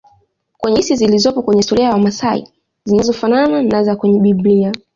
[0.57, 2.47] Kwenye hadithi zilizopo kwenye historia ya wamasai
[2.85, 4.71] zinazofanana na za kwenye bibilia